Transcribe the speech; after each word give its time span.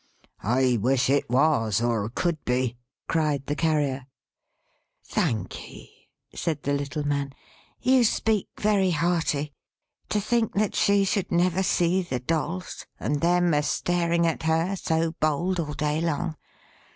"I 0.41 0.79
wish 0.81 1.11
it 1.11 1.29
was, 1.29 1.79
or 1.79 2.09
could 2.09 2.43
be!" 2.43 2.75
cried 3.07 3.45
the 3.45 3.55
Carrier. 3.55 4.07
"Thankee," 5.03 6.09
said 6.33 6.63
the 6.63 6.73
little 6.73 7.05
man. 7.07 7.33
"You 7.79 8.03
speak 8.03 8.47
very 8.59 8.89
hearty. 8.89 9.53
To 10.09 10.19
think 10.19 10.55
that 10.55 10.73
she 10.73 11.03
should 11.05 11.31
never 11.31 11.61
see 11.61 12.01
the 12.01 12.19
Dolls; 12.19 12.87
and 12.99 13.21
them 13.21 13.53
a 13.53 13.61
staring 13.61 14.25
at 14.25 14.41
her, 14.41 14.75
so 14.75 15.11
bold, 15.21 15.59
all 15.59 15.73
day 15.73 16.01
long! 16.01 16.35